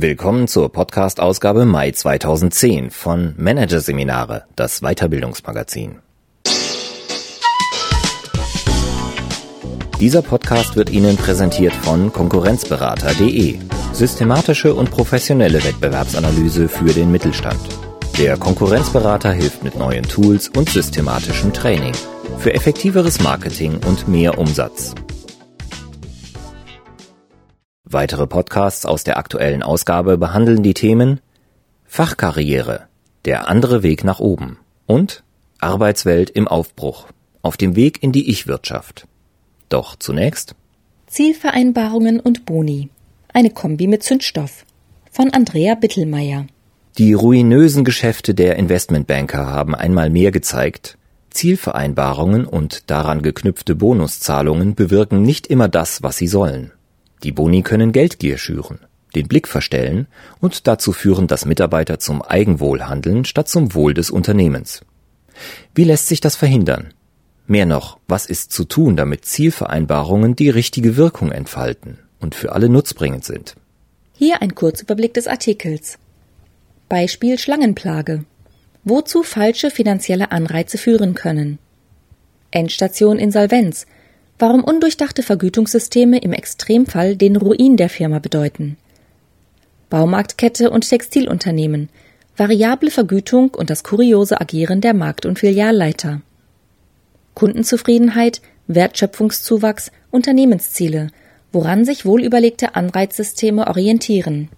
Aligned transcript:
Willkommen 0.00 0.46
zur 0.46 0.70
Podcast-Ausgabe 0.70 1.64
Mai 1.64 1.90
2010 1.90 2.92
von 2.92 3.34
Managerseminare, 3.36 4.44
das 4.54 4.80
Weiterbildungsmagazin. 4.80 5.96
Dieser 9.98 10.22
Podcast 10.22 10.76
wird 10.76 10.90
Ihnen 10.90 11.16
präsentiert 11.16 11.72
von 11.72 12.12
Konkurrenzberater.de. 12.12 13.58
Systematische 13.92 14.72
und 14.72 14.92
professionelle 14.92 15.64
Wettbewerbsanalyse 15.64 16.68
für 16.68 16.92
den 16.92 17.10
Mittelstand. 17.10 17.58
Der 18.20 18.36
Konkurrenzberater 18.36 19.32
hilft 19.32 19.64
mit 19.64 19.76
neuen 19.76 20.04
Tools 20.04 20.48
und 20.50 20.68
systematischem 20.68 21.52
Training 21.52 21.94
für 22.38 22.54
effektiveres 22.54 23.20
Marketing 23.20 23.80
und 23.84 24.06
mehr 24.06 24.38
Umsatz. 24.38 24.94
Weitere 27.90 28.26
Podcasts 28.26 28.84
aus 28.84 29.02
der 29.02 29.16
aktuellen 29.16 29.62
Ausgabe 29.62 30.18
behandeln 30.18 30.62
die 30.62 30.74
Themen 30.74 31.20
Fachkarriere, 31.86 32.82
der 33.24 33.48
andere 33.48 33.82
Weg 33.82 34.04
nach 34.04 34.20
oben 34.20 34.58
und 34.84 35.24
Arbeitswelt 35.58 36.28
im 36.28 36.46
Aufbruch, 36.46 37.06
auf 37.40 37.56
dem 37.56 37.76
Weg 37.76 38.02
in 38.02 38.12
die 38.12 38.28
Ich-Wirtschaft. 38.28 39.06
Doch 39.70 39.96
zunächst 39.96 40.54
Zielvereinbarungen 41.06 42.20
und 42.20 42.44
Boni. 42.44 42.90
Eine 43.32 43.48
Kombi 43.48 43.86
mit 43.86 44.02
Zündstoff 44.02 44.66
von 45.10 45.32
Andrea 45.32 45.74
Bittelmeier. 45.74 46.44
Die 46.98 47.14
ruinösen 47.14 47.84
Geschäfte 47.84 48.34
der 48.34 48.56
Investmentbanker 48.56 49.46
haben 49.46 49.74
einmal 49.74 50.10
mehr 50.10 50.30
gezeigt, 50.30 50.98
Zielvereinbarungen 51.30 52.44
und 52.44 52.90
daran 52.90 53.22
geknüpfte 53.22 53.74
Bonuszahlungen 53.74 54.74
bewirken 54.74 55.22
nicht 55.22 55.46
immer 55.46 55.68
das, 55.68 56.02
was 56.02 56.18
sie 56.18 56.28
sollen. 56.28 56.72
Die 57.22 57.32
Boni 57.32 57.62
können 57.62 57.92
Geldgier 57.92 58.38
schüren, 58.38 58.80
den 59.14 59.28
Blick 59.28 59.48
verstellen 59.48 60.06
und 60.40 60.66
dazu 60.66 60.92
führen, 60.92 61.26
dass 61.26 61.44
Mitarbeiter 61.44 61.98
zum 61.98 62.22
Eigenwohl 62.22 62.86
handeln 62.86 63.24
statt 63.24 63.48
zum 63.48 63.74
Wohl 63.74 63.94
des 63.94 64.10
Unternehmens. 64.10 64.82
Wie 65.74 65.84
lässt 65.84 66.08
sich 66.08 66.20
das 66.20 66.36
verhindern? 66.36 66.94
Mehr 67.46 67.66
noch, 67.66 67.98
was 68.06 68.26
ist 68.26 68.52
zu 68.52 68.64
tun, 68.64 68.96
damit 68.96 69.24
Zielvereinbarungen 69.24 70.36
die 70.36 70.50
richtige 70.50 70.96
Wirkung 70.96 71.32
entfalten 71.32 71.98
und 72.20 72.34
für 72.34 72.52
alle 72.52 72.68
nutzbringend 72.68 73.24
sind? 73.24 73.56
Hier 74.12 74.42
ein 74.42 74.54
Kurzüberblick 74.54 75.14
des 75.14 75.26
Artikels. 75.26 75.98
Beispiel 76.88 77.38
Schlangenplage. 77.38 78.24
Wozu 78.84 79.22
falsche 79.22 79.70
finanzielle 79.70 80.30
Anreize 80.30 80.78
führen 80.78 81.14
können. 81.14 81.58
Endstation 82.50 83.18
Insolvenz 83.18 83.86
warum 84.38 84.62
undurchdachte 84.62 85.22
Vergütungssysteme 85.22 86.18
im 86.18 86.32
Extremfall 86.32 87.16
den 87.16 87.36
Ruin 87.36 87.76
der 87.76 87.88
Firma 87.88 88.18
bedeuten. 88.18 88.76
Baumarktkette 89.90 90.70
und 90.70 90.88
Textilunternehmen, 90.88 91.88
variable 92.36 92.90
Vergütung 92.90 93.54
und 93.54 93.70
das 93.70 93.82
kuriose 93.82 94.40
Agieren 94.40 94.80
der 94.80 94.94
Markt- 94.94 95.26
und 95.26 95.38
Filialleiter. 95.38 96.20
Kundenzufriedenheit, 97.34 98.40
Wertschöpfungszuwachs, 98.68 99.90
Unternehmensziele, 100.10 101.08
woran 101.52 101.84
sich 101.84 102.04
wohlüberlegte 102.04 102.74
Anreizsysteme 102.74 103.66
orientieren. 103.66 104.50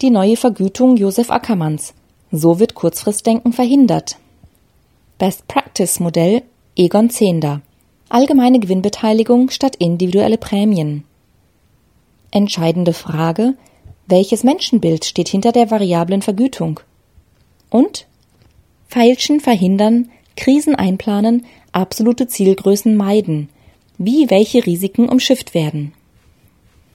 Die 0.00 0.10
neue 0.10 0.36
Vergütung 0.36 0.96
Josef 0.96 1.30
Ackermanns. 1.30 1.92
So 2.32 2.58
wird 2.58 2.74
Kurzfristdenken 2.74 3.52
verhindert. 3.52 4.16
Best 5.18 5.46
Practice 5.46 6.00
Modell 6.00 6.42
Egon 6.76 7.10
Zehnder 7.10 7.60
allgemeine 8.10 8.60
Gewinnbeteiligung 8.60 9.48
statt 9.50 9.76
individuelle 9.76 10.36
Prämien. 10.36 11.04
Entscheidende 12.30 12.92
Frage, 12.92 13.54
welches 14.06 14.44
Menschenbild 14.44 15.04
steht 15.04 15.28
hinter 15.28 15.52
der 15.52 15.70
variablen 15.70 16.20
Vergütung? 16.20 16.80
Und 17.70 18.06
Feilschen 18.88 19.40
verhindern, 19.40 20.10
Krisen 20.36 20.74
einplanen, 20.74 21.46
absolute 21.72 22.26
Zielgrößen 22.26 22.96
meiden, 22.96 23.48
wie 23.98 24.28
welche 24.30 24.66
Risiken 24.66 25.08
umschifft 25.08 25.54
werden. 25.54 25.92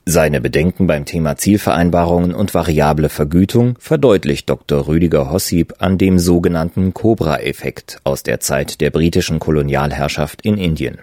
Seine 0.08 0.40
Bedenken 0.40 0.86
beim 0.86 1.04
Thema 1.04 1.36
Zielvereinbarungen 1.36 2.32
und 2.32 2.54
variable 2.54 3.08
Vergütung 3.08 3.76
verdeutlicht 3.80 4.48
Dr. 4.48 4.86
Rüdiger 4.86 5.32
Hossip 5.32 5.74
an 5.78 5.98
dem 5.98 6.20
sogenannten 6.20 6.94
Cobra-Effekt 6.94 7.98
aus 8.04 8.22
der 8.22 8.38
Zeit 8.38 8.80
der 8.80 8.90
britischen 8.90 9.40
Kolonialherrschaft 9.40 10.42
in 10.42 10.58
Indien. 10.58 10.98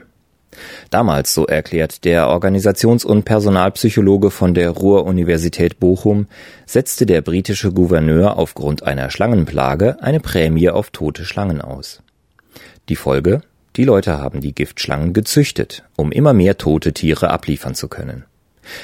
Damals, 0.90 1.34
so 1.34 1.46
erklärt 1.46 2.04
der 2.06 2.28
Organisations- 2.28 3.06
und 3.06 3.24
Personalpsychologe 3.24 4.32
von 4.32 4.54
der 4.54 4.70
Ruhr-Universität 4.70 5.80
Bochum, 5.80 6.28
setzte 6.66 7.06
der 7.06 7.22
britische 7.22 7.72
Gouverneur 7.72 8.38
aufgrund 8.38 8.84
einer 8.84 9.10
Schlangenplage 9.10 9.98
eine 10.02 10.20
Prämie 10.20 10.70
auf 10.70 10.92
tote 10.92 11.26
Schlangen 11.26 11.62
aus. 11.62 12.02
Die 12.90 12.96
Folge? 12.96 13.42
Die 13.76 13.86
Leute 13.86 14.20
haben 14.20 14.42
die 14.42 14.54
Giftschlangen 14.54 15.14
gezüchtet, 15.14 15.84
um 15.96 16.12
immer 16.12 16.34
mehr 16.34 16.58
tote 16.58 16.94
Tiere 16.94 17.32
abliefern 17.32 17.74
zu 17.74 17.88
können. 17.88 18.26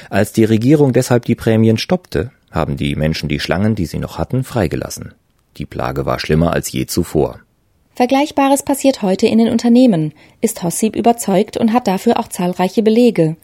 Als 0.08 0.32
die 0.32 0.44
Regierung 0.44 0.92
deshalb 0.92 1.24
die 1.24 1.36
Prämien 1.36 1.78
stoppte, 1.78 2.32
haben 2.50 2.76
die 2.76 2.96
Menschen 2.96 3.28
die 3.28 3.40
Schlangen, 3.40 3.74
die 3.74 3.86
sie 3.86 3.98
noch 3.98 4.18
hatten, 4.18 4.42
freigelassen. 4.42 5.14
Die 5.56 5.66
Plage 5.66 6.06
war 6.06 6.18
schlimmer 6.18 6.52
als 6.52 6.72
je 6.72 6.86
zuvor. 6.86 7.40
Vergleichbares 7.94 8.62
passiert 8.62 9.02
heute 9.02 9.26
in 9.26 9.38
den 9.38 9.48
Unternehmen, 9.48 10.12
ist 10.40 10.62
Hossip 10.62 10.96
überzeugt 10.96 11.56
und 11.56 11.72
hat 11.72 11.86
dafür 11.86 12.18
auch 12.18 12.28
zahlreiche 12.28 12.82
Belege. 12.82 13.36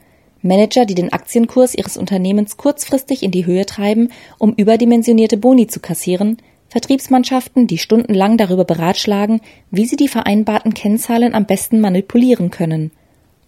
Manager, 0.43 0.87
die 0.87 0.95
den 0.95 1.13
Aktienkurs 1.13 1.75
ihres 1.75 1.97
Unternehmens 1.97 2.57
kurzfristig 2.57 3.23
in 3.23 3.33
die 3.33 3.47
Höhe 3.47 3.67
treiben, 3.67 4.11
um 4.39 4.55
überdimensionierte 4.55 5.37
Boni 5.37 5.67
zu 5.67 5.81
kassieren, 5.81 6.39
Vertriebsmannschaften, 6.69 7.67
die 7.67 7.79
stundenlang 7.79 8.37
darüber 8.37 8.65
beratschlagen, 8.65 9.41
wie 9.71 9.87
sie 9.87 9.97
die 9.97 10.09
vereinbarten 10.09 10.75
Kennzahlen 10.75 11.35
am 11.35 11.47
besten 11.47 11.81
manipulieren 11.81 12.51
können– 12.51 12.91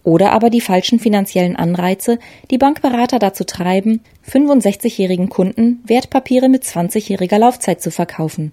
oder 0.03 0.31
aber 0.31 0.49
die 0.49 0.61
falschen 0.61 0.99
finanziellen 0.99 1.55
Anreize, 1.55 2.19
die 2.49 2.57
Bankberater 2.57 3.19
dazu 3.19 3.43
treiben, 3.43 4.01
65-jährigen 4.27 5.29
Kunden 5.29 5.83
Wertpapiere 5.85 6.49
mit 6.49 6.63
20-jähriger 6.63 7.37
Laufzeit 7.37 7.81
zu 7.81 7.91
verkaufen. 7.91 8.51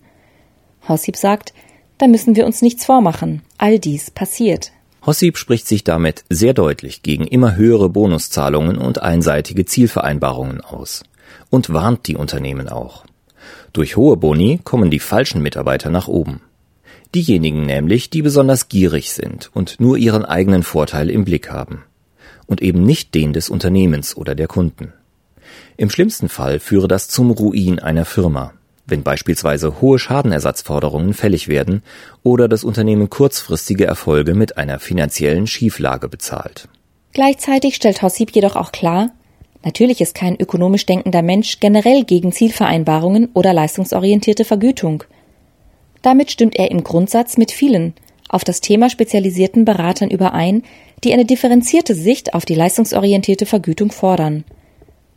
Hossip 0.89 1.17
sagt, 1.17 1.55
da 1.99 2.07
müssen 2.07 2.37
wir 2.37 2.47
uns 2.47 2.63
nichts 2.63 2.85
vormachen. 2.85 3.43
All 3.59 3.79
dies 3.79 4.11
passiert. 4.11 4.73
Hossip 5.05 5.39
spricht 5.39 5.69
sich 5.69 5.85
damit 5.85 6.25
sehr 6.29 6.53
deutlich 6.53 7.03
gegen 7.03 7.27
immer 7.27 7.55
höhere 7.55 7.89
Bonuszahlungen 7.89 8.77
und 8.77 9.03
einseitige 9.03 9.65
Zielvereinbarungen 9.65 10.61
aus 10.61 11.05
und 11.49 11.73
warnt 11.73 12.09
die 12.09 12.17
Unternehmen 12.17 12.69
auch. 12.69 13.05
Durch 13.73 13.97
hohe 13.97 14.17
Boni 14.17 14.61
kommen 14.65 14.91
die 14.91 14.99
falschen 14.99 15.43
Mitarbeiter 15.43 15.91
nach 15.91 16.09
oben. 16.09 16.41
Diejenigen 17.15 17.67
nämlich, 17.67 18.11
die 18.11 18.23
besonders 18.23 18.69
gierig 18.69 19.13
sind 19.13 19.51
und 19.55 19.79
nur 19.79 19.97
ihren 19.97 20.25
eigenen 20.25 20.65
Vorteil 20.65 21.09
im 21.09 21.25
Blick 21.25 21.51
haben 21.51 21.85
und 22.47 22.63
eben 22.63 22.83
nicht 22.83 23.15
den 23.15 23.33
des 23.33 23.49
Unternehmens 23.49 24.17
oder 24.17 24.35
der 24.35 24.49
Kunden. 24.49 24.93
Im 25.77 25.91
schlimmsten 25.91 26.29
Fall 26.29 26.59
führe 26.59 26.89
das 26.89 27.09
zum 27.09 27.31
Ruin 27.31 27.79
einer 27.79 28.05
Firma, 28.05 28.55
wenn 28.87 29.03
beispielsweise 29.03 29.81
hohe 29.81 29.99
Schadenersatzforderungen 29.99 31.15
fällig 31.15 31.49
werden 31.49 31.83
oder 32.23 32.49
das 32.49 32.65
Unternehmen 32.65 33.11
kurzfristige 33.11 33.85
Erfolge 33.85 34.35
mit 34.35 34.57
einer 34.57 34.79
finanziellen 34.79 35.47
Schieflage 35.47 36.09
bezahlt. 36.09 36.69
Gleichzeitig 37.13 37.75
stellt 37.75 38.03
Hossip 38.03 38.31
jedoch 38.33 38.57
auch 38.57 38.73
klar, 38.73 39.11
natürlich 39.65 40.01
ist 40.01 40.15
kein 40.15 40.37
ökonomisch 40.39 40.87
denkender 40.87 41.23
Mensch 41.23 41.61
generell 41.61 42.05
gegen 42.05 42.33
Zielvereinbarungen 42.33 43.31
oder 43.35 43.53
leistungsorientierte 43.53 44.45
Vergütung– 44.45 45.05
damit 46.07 46.31
stimmt 46.31 46.55
er 46.55 46.71
im 46.71 46.85
Grundsatz 46.85 47.37
mit 47.37 47.51
vielen 47.51 47.93
auf 48.29 48.45
das 48.45 48.61
Thema 48.61 48.89
spezialisierten 48.91 49.65
Beratern 49.65 50.09
überein, 50.09 50.63
die 51.03 51.13
eine 51.13 51.25
differenzierte 51.25 51.97
Sicht 51.97 52.33
auf 52.33 52.45
die 52.45 52.55
leistungsorientierte 52.55 53.45
Vergütung 53.45 53.91
fordern. 53.91 54.45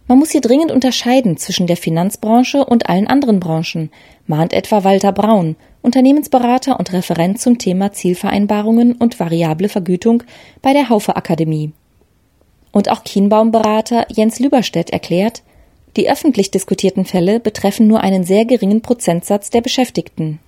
Man 0.09 0.17
muss 0.17 0.31
hier 0.31 0.41
dringend 0.41 0.71
unterscheiden 0.71 1.37
zwischen 1.37 1.67
der 1.67 1.77
Finanzbranche 1.77 2.65
und 2.65 2.89
allen 2.89 3.05
anderen 3.05 3.39
Branchen, 3.39 3.91
mahnt 4.25 4.53
etwa 4.53 4.83
Walter 4.83 5.11
Braun, 5.11 5.55
Unternehmensberater 5.83 6.79
und 6.79 6.91
Referent 6.93 7.39
zum 7.39 7.59
Thema 7.59 7.91
Zielvereinbarungen 7.91 8.93
und 8.93 9.19
variable 9.19 9.69
Vergütung 9.69 10.23
bei 10.63 10.73
der 10.73 10.89
Haufe 10.89 11.15
Akademie. 11.15 11.73
Und 12.71 12.89
auch 12.89 13.03
Kienbaumberater 13.03 14.07
Jens 14.09 14.39
Lüberstedt 14.39 14.89
erklärt, 14.89 15.43
die 15.95 16.09
öffentlich 16.09 16.49
diskutierten 16.49 17.05
Fälle 17.05 17.39
betreffen 17.39 17.85
nur 17.85 18.01
einen 18.01 18.23
sehr 18.23 18.45
geringen 18.45 18.81
Prozentsatz 18.81 19.51
der 19.51 19.61
Beschäftigten. 19.61 20.39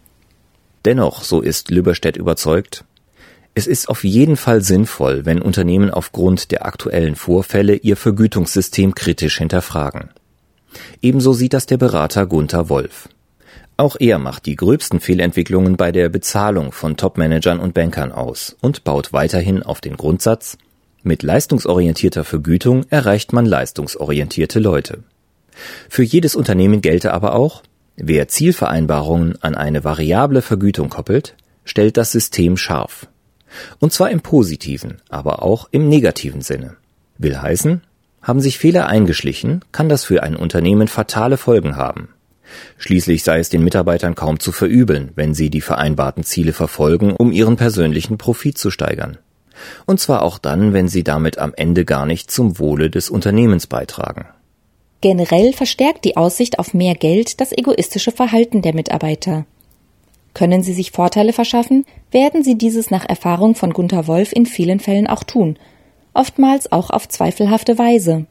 Dennoch, 0.86 1.24
so 1.24 1.40
ist 1.40 1.70
Lübberstedt 1.70 2.18
überzeugt, 2.18 2.84
es 3.54 3.68
ist 3.68 3.90
auf 3.90 4.04
jeden 4.04 4.38
Fall 4.38 4.62
sinnvoll, 4.62 5.26
wenn 5.26 5.42
Unternehmen 5.42 5.92
aufgrund 5.92 6.52
der 6.52 6.66
aktuellen 6.66 7.16
Vorfälle 7.16 7.76
ihr 7.76 7.98
Vergütungssystem 7.98 8.96
kritisch 8.96 9.38
hinterfragen. 9.40 10.10
Ebenso 11.02 11.34
sieht 11.34 11.54
das 11.54 11.66
der 11.66 11.78
Berater 11.78 12.26
Gunther 12.26 12.70
Wolf. 12.70 13.10
Auch 13.76 13.98
er 14.00 14.20
macht 14.20 14.46
die 14.46 14.56
gröbsten 14.56 15.00
Fehlentwicklungen 15.00 15.76
bei 15.76 15.92
der 15.92 16.08
Bezahlung 16.08 16.72
von 16.72 16.98
Topmanagern 16.98 17.60
und 17.60 17.74
Bankern 17.74 18.12
aus 18.12 18.56
und 18.62 18.84
baut 18.84 19.12
weiterhin 19.12 19.64
auf 19.64 19.82
den 19.82 19.98
Grundsatz, 19.98 20.58
mit 21.04 21.24
leistungsorientierter 21.24 22.24
Vergütung 22.24 22.86
erreicht 22.90 23.34
man 23.34 23.48
leistungsorientierte 23.48 24.60
Leute. 24.60 25.04
Für 25.90 26.04
jedes 26.04 26.36
Unternehmen 26.36 26.82
gelte 26.82 27.12
aber 27.12 27.34
auch, 27.34 27.64
wer 27.96 28.28
Zielvereinbarungen 28.28 29.42
an 29.42 29.56
eine 29.56 29.84
variable 29.84 30.44
Vergütung 30.44 30.90
koppelt, 30.90 31.36
stellt 31.66 31.98
das 31.98 32.12
System 32.12 32.56
scharf. 32.56 33.08
Und 33.80 33.94
zwar 33.94 34.10
im 34.12 34.22
positiven, 34.22 35.02
aber 35.10 35.44
auch 35.44 35.68
im 35.72 35.90
negativen 35.90 36.42
Sinne. 36.42 36.76
Will 37.18 37.40
heißen, 37.40 37.82
haben 38.22 38.40
sich 38.40 38.60
Fehler 38.60 38.88
eingeschlichen, 38.88 39.64
kann 39.72 39.90
das 39.90 40.06
für 40.06 40.24
ein 40.24 40.36
Unternehmen 40.36 40.88
fatale 40.88 41.38
Folgen 41.38 41.76
haben. 41.76 42.10
Schließlich 42.78 43.24
sei 43.24 43.40
es 43.40 43.50
den 43.50 43.64
Mitarbeitern 43.64 44.16
kaum 44.16 44.40
zu 44.40 44.52
verübeln, 44.52 45.12
wenn 45.16 45.34
sie 45.34 45.50
die 45.50 45.62
vereinbarten 45.62 46.24
Ziele 46.24 46.54
verfolgen, 46.54 47.16
um 47.16 47.32
ihren 47.32 47.56
persönlichen 47.56 48.18
Profit 48.18 48.58
zu 48.58 48.72
steigern. 48.72 49.18
Und 49.86 50.00
zwar 50.00 50.24
auch 50.24 50.38
dann, 50.38 50.74
wenn 50.74 50.88
sie 50.88 51.04
damit 51.04 51.38
am 51.38 51.54
Ende 51.56 51.86
gar 51.86 52.06
nicht 52.06 52.32
zum 52.32 52.60
Wohle 52.60 52.90
des 52.90 53.10
Unternehmens 53.10 53.68
beitragen. 53.68 54.26
Generell 55.02 55.54
verstärkt 55.54 56.06
die 56.06 56.18
Aussicht 56.18 56.60
auf 56.60 56.74
mehr 56.74 56.96
Geld 56.96 57.42
das 57.42 57.52
egoistische 57.52 58.12
Verhalten 58.12 58.62
der 58.62 58.76
Mitarbeiter. 58.76 59.46
Können 60.34 60.64
sie 60.64 60.74
sich 60.74 60.92
Vorteile 60.92 61.34
verschaffen, 61.34 61.86
werden 62.12 62.44
sie 62.44 62.58
dieses 62.58 62.90
nach 62.90 63.08
Erfahrung 63.08 63.56
von 63.56 63.74
Gunther 63.74 64.08
Wolf 64.08 64.32
in 64.32 64.46
vielen 64.46 64.80
Fällen 64.80 65.08
auch 65.08 65.24
tun, 65.24 65.58
oftmals 66.14 66.72
auch 66.72 66.90
auf 66.90 67.08
zweifelhafte 67.08 67.78
Weise. 67.78 68.26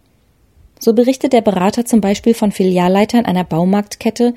So 0.78 0.94
berichtet 0.94 1.32
der 1.34 1.42
Berater 1.42 1.84
zum 1.84 2.00
Beispiel 2.00 2.32
von 2.32 2.52
Filialleitern 2.52 3.26
einer 3.26 3.44
Baumarktkette, 3.44 4.34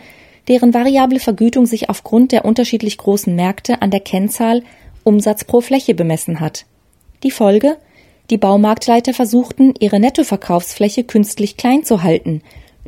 deren 0.49 0.73
variable 0.73 1.19
Vergütung 1.19 1.65
sich 1.65 1.89
aufgrund 1.89 2.33
der 2.33 2.43
unterschiedlich 2.43 2.97
großen 2.97 3.33
Märkte 3.33 3.81
an 3.81 3.91
der 3.91 4.01
Kennzahl 4.01 4.63
Umsatz 5.03 5.45
pro 5.45 5.61
Fläche 5.61 5.95
bemessen 5.95 6.41
hat. 6.41 6.65
Die 7.23 7.31
Folge? 7.31 7.77
Die 8.29 8.37
Baumarktleiter 8.37 9.13
versuchten, 9.13 9.73
ihre 9.79 9.99
Nettoverkaufsfläche 9.99 11.03
künstlich 11.03 11.57
klein 11.57 11.83
zu 11.83 12.03
halten, 12.03 12.41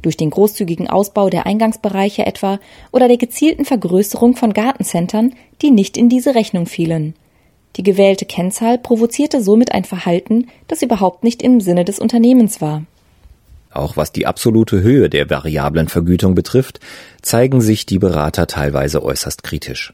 durch 0.05 0.17
den 0.17 0.29
großzügigen 0.29 0.87
Ausbau 0.87 1.29
der 1.29 1.45
Eingangsbereiche 1.45 2.25
etwa 2.25 2.59
oder 2.91 3.07
der 3.07 3.17
gezielten 3.17 3.65
Vergrößerung 3.65 4.35
von 4.35 4.53
Gartencentern, 4.53 5.33
die 5.61 5.71
nicht 5.71 5.97
in 5.97 6.09
diese 6.09 6.35
Rechnung 6.35 6.65
fielen. 6.65 7.15
Die 7.75 7.83
gewählte 7.83 8.25
Kennzahl 8.25 8.77
provozierte 8.77 9.41
somit 9.41 9.73
ein 9.73 9.83
Verhalten, 9.83 10.47
das 10.67 10.81
überhaupt 10.81 11.23
nicht 11.23 11.41
im 11.41 11.59
Sinne 11.59 11.83
des 11.83 11.99
Unternehmens 11.99 12.61
war. 12.61 12.83
Auch 13.71 13.97
was 13.97 14.13
die 14.13 14.25
absolute 14.25 14.81
Höhe 14.81 15.09
der 15.09 15.29
variablen 15.29 15.89
Vergütung 15.89 16.33
betrifft, 16.33 16.79
zeigen 17.21 17.59
sich 17.59 17.85
die 17.85 17.99
Berater 17.99 18.47
teilweise 18.47 19.03
äußerst 19.03 19.43
kritisch. 19.43 19.93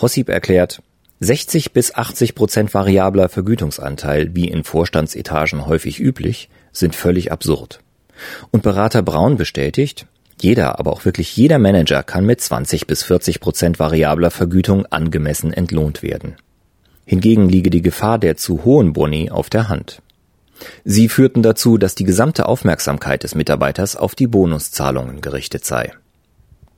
Hossip 0.00 0.28
erklärt, 0.28 0.82
60 1.18 1.72
bis 1.72 1.94
80 1.94 2.34
Prozent 2.34 2.72
variabler 2.72 3.28
Vergütungsanteil, 3.28 4.34
wie 4.34 4.48
in 4.48 4.62
Vorstandsetagen 4.62 5.66
häufig 5.66 5.98
üblich, 5.98 6.48
sind 6.72 6.94
völlig 6.94 7.32
absurd. 7.32 7.80
Und 8.50 8.62
Berater 8.62 9.02
Braun 9.02 9.36
bestätigt, 9.36 10.06
jeder, 10.40 10.78
aber 10.78 10.92
auch 10.92 11.04
wirklich 11.04 11.36
jeder 11.36 11.58
Manager 11.58 12.02
kann 12.02 12.24
mit 12.24 12.40
20 12.40 12.86
bis 12.86 13.02
40 13.02 13.40
Prozent 13.40 13.78
variabler 13.78 14.30
Vergütung 14.30 14.86
angemessen 14.86 15.52
entlohnt 15.52 16.02
werden. 16.02 16.36
Hingegen 17.04 17.48
liege 17.48 17.70
die 17.70 17.82
Gefahr 17.82 18.18
der 18.18 18.36
zu 18.36 18.64
hohen 18.64 18.92
Boni 18.92 19.30
auf 19.30 19.50
der 19.50 19.68
Hand. 19.68 20.00
Sie 20.84 21.08
führten 21.08 21.42
dazu, 21.42 21.78
dass 21.78 21.94
die 21.94 22.04
gesamte 22.04 22.46
Aufmerksamkeit 22.46 23.22
des 23.22 23.34
Mitarbeiters 23.34 23.96
auf 23.96 24.14
die 24.14 24.26
Bonuszahlungen 24.26 25.20
gerichtet 25.20 25.64
sei. 25.64 25.92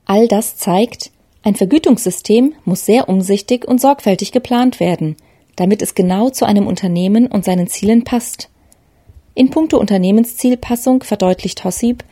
All 0.05 0.27
das 0.27 0.57
zeigt, 0.57 1.11
ein 1.43 1.55
Vergütungssystem 1.55 2.55
muss 2.65 2.85
sehr 2.85 3.09
umsichtig 3.09 3.67
und 3.67 3.81
sorgfältig 3.81 4.31
geplant 4.31 4.79
werden, 4.79 5.17
damit 5.55 5.81
es 5.81 5.95
genau 5.95 6.29
zu 6.29 6.45
einem 6.45 6.67
Unternehmen 6.67 7.27
und 7.27 7.45
seinen 7.45 7.67
Zielen 7.67 8.03
passt. 8.03 8.49
In 9.35 9.49
puncto 9.49 9.79
Unternehmenszielpassung 9.79 11.03
verdeutlicht 11.03 11.63
Hossip, 11.63 12.03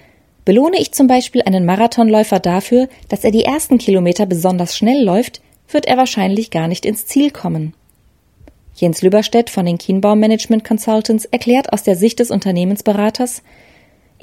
belohne 0.44 0.80
ich 0.80 0.92
zum 0.92 1.08
Beispiel 1.08 1.44
einen 1.44 1.66
Marathonläufer 1.66 2.40
dafür, 2.40 2.90
dass 3.10 3.24
er 3.24 3.32
die 3.32 3.46
ersten 3.46 3.78
Kilometer 3.78 4.26
besonders 4.26 4.76
schnell 4.76 5.04
läuft, 5.04 5.42
wird 5.70 5.86
er 5.86 5.98
wahrscheinlich 5.98 6.50
gar 6.50 6.68
nicht 6.68 6.86
ins 6.86 7.06
Ziel 7.06 7.32
kommen. 7.32 7.74
Jens 8.74 9.02
Lüberstedt 9.02 9.50
von 9.50 9.66
den 9.66 9.78
Kienbaum 9.78 10.20
Management 10.20 10.64
Consultants 10.64 11.26
erklärt 11.26 11.72
aus 11.72 11.84
der 11.84 11.96
Sicht 11.96 12.20
des 12.20 12.32
Unternehmensberaters, 12.32 13.44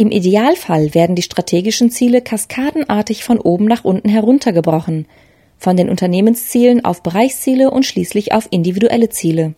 im 0.01 0.13
Idealfall 0.13 0.95
werden 0.95 1.17
die 1.17 1.23
strategischen 1.23 1.91
Ziele 1.91 2.23
kaskadenartig 2.23 3.25
von 3.25 3.41
oben 3.41 3.65
nach 3.65 3.85
unten 3.85 4.09
heruntergebrochen, 4.09 5.07
von 5.59 5.77
den 5.77 5.89
Unternehmenszielen 5.89 6.85
auf 6.85 7.03
Bereichsziele 7.03 7.73
und 7.73 7.85
schließlich 7.85 8.33
auf 8.33 8.47
individuelle 8.53 9.09
Ziele. 9.09 9.55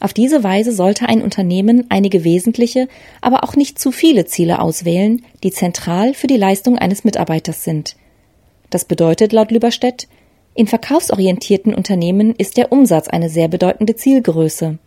Auf 0.00 0.12
diese 0.12 0.44
Weise 0.44 0.72
sollte 0.72 1.08
ein 1.08 1.22
Unternehmen 1.22 1.86
einige 1.88 2.22
wesentliche, 2.22 2.88
aber 3.20 3.42
auch 3.42 3.56
nicht 3.56 3.78
zu 3.78 3.90
viele 3.90 4.26
Ziele 4.26 4.60
auswählen, 4.60 5.24
die 5.42 5.50
zentral 5.50 6.14
für 6.14 6.28
die 6.28 6.36
Leistung 6.36 6.78
eines 6.78 7.04
Mitarbeiters 7.04 7.64
sind. 7.64 7.96
Das 8.70 8.84
bedeutet 8.84 9.32
laut 9.32 9.50
Lüberstedt, 9.50 10.08
in 10.54 10.66
verkaufsorientierten 10.66 11.72
Unternehmen 11.72 12.34
ist 12.34 12.56
der 12.56 12.72
Umsatz 12.72 13.06
eine 13.06 13.28
sehr 13.28 13.46
bedeutende 13.46 13.94
Zielgröße. 13.94 14.78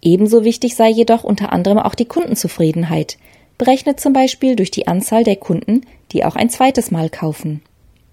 Ebenso 0.00 0.44
wichtig 0.44 0.74
sei 0.74 0.88
jedoch 0.88 1.22
unter 1.22 1.52
anderem 1.52 1.78
auch 1.78 1.94
die 1.94 2.06
Kundenzufriedenheit, 2.06 3.18
berechnet 3.58 4.00
zum 4.00 4.12
Beispiel 4.12 4.56
durch 4.56 4.70
die 4.70 4.86
Anzahl 4.86 5.24
der 5.24 5.36
Kunden, 5.36 5.82
die 6.12 6.24
auch 6.24 6.36
ein 6.36 6.48
zweites 6.48 6.90
Mal 6.90 7.10
kaufen. 7.10 7.62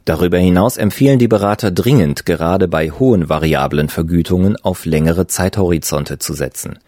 Darüber 0.05 0.37
hinaus 0.37 0.75
empfehlen 0.75 1.17
die 1.17 1.29
Berater 1.29 1.71
dringend, 1.71 2.25
gerade 2.25 2.67
bei 2.67 2.91
hohen 2.91 3.29
variablen 3.29 3.87
Vergütungen 3.87 4.57
auf 4.57 4.85
längere 4.85 5.27
Zeithorizonte 5.27 6.19
zu 6.19 6.33
setzen, 6.33 6.79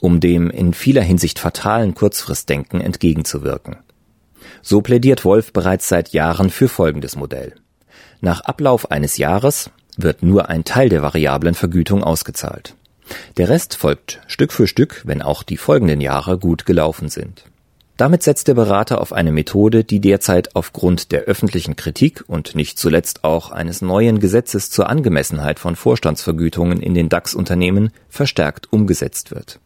um 0.00 0.20
dem 0.20 0.48
in 0.48 0.72
vieler 0.72 1.02
Hinsicht 1.02 1.38
fatalen 1.38 1.94
Kurzfristdenken 1.94 2.80
entgegenzuwirken. 2.80 3.76
So 4.62 4.80
plädiert 4.80 5.24
Wolf 5.24 5.52
bereits 5.52 5.88
seit 5.88 6.10
Jahren 6.10 6.48
für 6.48 6.68
folgendes 6.68 7.14
Modell. 7.14 7.54
Nach 8.20 8.40
Ablauf 8.40 8.90
eines 8.90 9.18
Jahres 9.18 9.70
wird 9.98 10.22
nur 10.22 10.48
ein 10.48 10.64
Teil 10.64 10.88
der 10.88 11.02
variablen 11.02 11.54
Vergütung 11.54 12.02
ausgezahlt. 12.02 12.74
Der 13.36 13.50
Rest 13.50 13.76
folgt 13.76 14.20
Stück 14.26 14.52
für 14.52 14.66
Stück, 14.66 15.02
wenn 15.04 15.20
auch 15.20 15.42
die 15.42 15.58
folgenden 15.58 16.00
Jahre 16.00 16.38
gut 16.38 16.64
gelaufen 16.64 17.10
sind. 17.10 17.44
Damit 17.96 18.22
setzt 18.22 18.48
der 18.48 18.54
Berater 18.54 19.00
auf 19.00 19.12
eine 19.12 19.32
Methode, 19.32 19.84
die 19.84 20.00
derzeit 20.00 20.56
aufgrund 20.56 21.12
der 21.12 21.22
öffentlichen 21.22 21.76
Kritik 21.76 22.24
und 22.26 22.54
nicht 22.54 22.78
zuletzt 22.78 23.22
auch 23.22 23.50
eines 23.50 23.82
neuen 23.82 24.18
Gesetzes 24.18 24.70
zur 24.70 24.88
Angemessenheit 24.88 25.58
von 25.58 25.76
Vorstandsvergütungen 25.76 26.80
in 26.80 26.94
den 26.94 27.08
DAX-Unternehmen 27.08 27.90
verstärkt 28.08 28.72
umgesetzt 28.72 29.30
wird. 29.30 29.60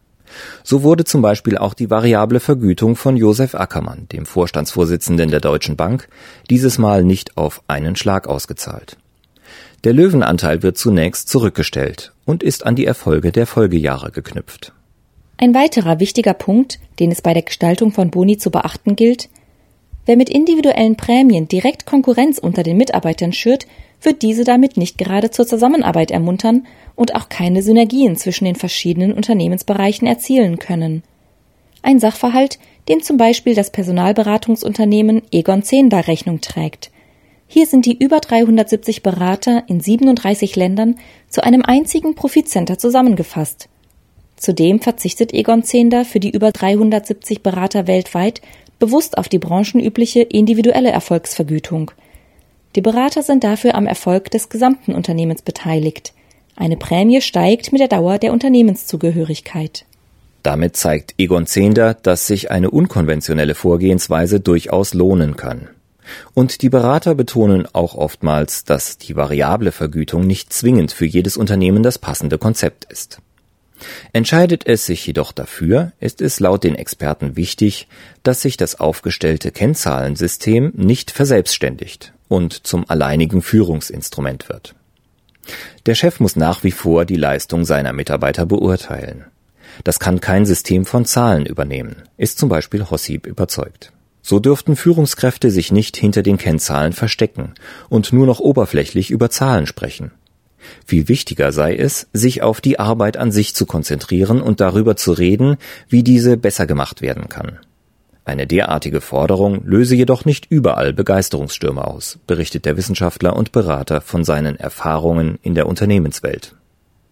So 0.65 0.83
wurde 0.83 1.05
zum 1.05 1.23
Beispiel 1.23 1.57
auch 1.57 1.73
die 1.73 1.89
variable 1.89 2.41
Vergütung 2.41 2.97
von 2.97 3.17
Josef 3.17 3.55
Ackermann, 3.55 4.09
dem 4.09 4.27
Vorstandsvorsitzenden 4.27 5.31
der 5.31 5.41
Deutschen 5.41 5.77
Bank, 5.77 6.09
dieses 6.51 6.79
Mal 6.79 7.05
nicht 7.05 7.37
auf 7.37 7.63
einen 7.69 7.95
Schlag 7.95 8.27
ausgezahlt. 8.27 8.97
Der 9.85 9.93
Löwenanteil 9.93 10.63
wird 10.63 10.77
zunächst 10.79 11.29
zurückgestellt 11.29 12.13
und 12.25 12.43
ist 12.43 12.67
an 12.67 12.75
die 12.75 12.87
Erfolge 12.87 13.31
der 13.31 13.47
Folgejahre 13.47 14.11
geknüpft. 14.11 14.73
Ein 15.39 15.55
weiterer 15.55 16.01
wichtiger 16.01 16.33
Punkt, 16.33 16.79
den 16.99 17.13
es 17.13 17.21
bei 17.21 17.35
der 17.35 17.43
Gestaltung 17.43 17.93
von 17.93 18.11
Boni 18.11 18.39
zu 18.39 18.51
beachten 18.51 18.97
gilt, 18.97 19.29
wer 20.07 20.17
mit 20.17 20.31
individuellen 20.31 20.97
Prämien 20.97 21.47
direkt 21.47 21.85
Konkurrenz 21.85 22.39
unter 22.39 22.63
den 22.63 22.79
Mitarbeitern 22.79 23.35
schürt, 23.35 23.67
wird 24.01 24.23
diese 24.23 24.45
damit 24.45 24.77
nicht 24.77 24.97
gerade 24.97 25.31
zur 25.31 25.47
Zusammenarbeit 25.47 26.11
ermuntern 26.11 26.67
und 26.95 27.15
auch 27.15 27.29
keine 27.29 27.63
Synergien 27.63 28.17
zwischen 28.17 28.47
den 28.47 28.57
verschiedenen 28.57 29.13
Unternehmensbereichen 29.13 30.09
erzielen 30.09 30.59
können. 30.59 31.03
Ein 31.83 31.99
Sachverhalt, 31.99 32.59
dem 32.89 33.03
zum 33.03 33.17
Beispiel 33.17 33.55
das 33.55 33.71
Personalberatungsunternehmen 33.71 35.23
Egon 35.33 35.63
Zehnder 35.63 36.09
Rechnung 36.09 36.41
trägt. 36.41 36.91
Hier 37.47 37.67
sind 37.67 37.87
die 37.87 37.97
über 37.97 38.21
370 38.21 39.03
Berater 39.03 39.65
in 39.69 39.81
37 39.81 40.57
Ländern 40.57 40.97
zu 41.29 41.45
einem 41.45 41.63
einzigen 41.63 42.15
Profitcenter 42.15 42.79
zusammengefasst. 42.79 43.69
Zudem 44.37 44.81
verzichtet 44.81 45.33
Egon 45.33 45.63
Zehnder 45.63 46.05
für 46.05 46.21
die 46.21 46.31
über 46.31 46.53
370 46.53 47.43
Berater 47.43 47.87
weltweit 47.87 48.43
bewusst 48.79 49.17
auf 49.19 49.29
die 49.29 49.39
branchenübliche 49.39 50.23
individuelle 50.23 50.91
Erfolgsvergütung– 50.91 51.91
die 52.77 52.83
Berater 52.83 53.23
sind 53.23 53.43
dafür 53.43 53.75
am 53.75 53.87
Erfolg 53.87 54.31
des 54.31 54.51
gesamten 54.51 54.95
Unternehmens 54.95 55.41
beteiligt. 55.41 56.13
Eine 56.57 56.77
Prämie 56.77 57.23
steigt 57.23 57.73
mit 57.73 57.81
der 57.81 57.89
Dauer 57.89 58.19
der 58.19 58.35
Unternehmenszugehörigkeit. 58.35 59.87
Damit 60.43 60.77
zeigt 60.77 61.15
Egon 61.17 61.47
Zehnder, 61.47 61.95
dass 61.95 62.27
sich 62.27 62.51
eine 62.51 62.71
unkonventionelle 62.71 63.55
Vorgehensweise 63.55 64.41
durchaus 64.41 64.93
lohnen 64.93 65.37
kann. 65.37 65.69
Und 66.35 66.61
die 66.61 66.69
Berater 66.69 67.15
betonen 67.15 67.67
auch 67.73 67.95
oftmals, 67.95 68.65
dass 68.65 68.99
die 68.99 69.17
variable 69.17 69.73
Vergütung 69.73 70.27
nicht 70.27 70.53
zwingend 70.53 70.93
für 70.93 71.07
jedes 71.07 71.39
Unternehmen 71.39 71.83
das 71.83 71.99
passende 71.99 72.37
Konzept 72.37 72.85
ist. 72.85 73.21
Entscheidet 74.13 74.67
es 74.67 74.87
sich 74.87 75.07
jedoch 75.07 75.33
dafür, 75.33 75.93
ist 76.01 76.23
es 76.23 76.41
laut 76.41 76.65
den 76.65 76.75
Experten 76.75 77.37
wichtig, 77.37 77.89
dass 78.23 78.43
sich 78.43 78.57
das 78.57 78.81
aufgestellte 78.81 79.51
Kennzahlensystem 79.51 80.73
nicht 80.75 81.11
verselbstständigt 81.11 82.13
und 82.29 82.67
zum 82.67 82.89
alleinigen 82.89 83.43
Führungsinstrument 83.43 84.49
wird. 84.49 84.75
Der 85.85 85.95
Chef 85.95 86.21
muss 86.21 86.37
nach 86.37 86.65
wie 86.65 86.73
vor 86.73 87.05
die 87.05 87.17
Leistung 87.17 87.65
seiner 87.65 87.93
Mitarbeiter 87.93 88.47
beurteilen. 88.47 89.25
Das 89.85 90.01
kann 90.01 90.21
kein 90.21 90.47
System 90.47 90.87
von 90.87 91.05
Zahlen 91.05 91.47
übernehmen, 91.47 92.03
ist 92.17 92.39
zum 92.39 92.49
Beispiel 92.49 92.89
Hossib 92.91 93.27
überzeugt. 93.27 93.93
So 94.23 94.41
dürften 94.41 94.75
Führungskräfte 94.75 95.51
sich 95.51 95.71
nicht 95.71 95.97
hinter 95.97 96.23
den 96.23 96.39
Kennzahlen 96.39 96.93
verstecken 96.93 97.55
und 97.89 98.13
nur 98.13 98.27
noch 98.27 98.41
oberflächlich 98.41 99.11
über 99.11 99.31
Zahlen 99.31 99.67
sprechen. 99.67 100.11
Viel 100.85 101.09
wichtiger 101.09 101.53
sei 101.53 101.77
es, 101.77 102.09
sich 102.13 102.43
auf 102.43 102.61
die 102.61 102.79
Arbeit 102.79 103.17
an 103.17 103.33
sich 103.33 103.55
zu 103.55 103.67
konzentrieren 103.67 104.41
und 104.41 104.61
darüber 104.61 104.97
zu 104.97 105.13
reden, 105.13 105.57
wie 105.89 106.03
diese 106.03 106.37
besser 106.37 106.67
gemacht 106.67 107.03
werden 107.03 107.29
kann. 107.29 107.59
Eine 108.25 108.49
derartige 108.49 109.01
Forderung 109.01 109.65
löse 109.65 109.95
jedoch 109.95 110.25
nicht 110.25 110.47
überall 110.51 110.93
Begeisterungsstürme 110.93 111.87
aus, 111.87 112.19
berichtet 112.27 112.65
der 112.65 112.77
Wissenschaftler 112.77 113.37
und 113.37 113.53
Berater 113.53 114.01
von 114.01 114.25
seinen 114.25 114.57
Erfahrungen 114.57 115.39
in 115.43 115.55
der 115.55 115.69
Unternehmenswelt. 115.69 116.57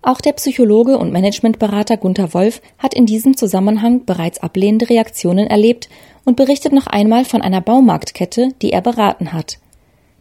Auch 0.02 0.20
der 0.20 0.32
Psychologe 0.32 0.99
und 0.99 1.12
Managementberater 1.12 1.96
Gunther 1.96 2.34
Wolf 2.34 2.61
hat 2.78 2.94
in 2.94 3.06
diesem 3.06 3.37
Zusammenhang 3.37 4.04
bereits 4.04 4.42
ablehnende 4.42 4.90
Reaktionen 4.90 5.46
erlebt 5.46 5.88
und 6.25 6.37
berichtet 6.37 6.73
noch 6.73 6.88
einmal 6.88 7.25
von 7.25 7.40
einer 7.40 7.61
Baumarktkette, 7.61 8.50
die 8.61 8.73
er 8.73 8.82
beraten 8.82 9.32
hat. 9.32 9.58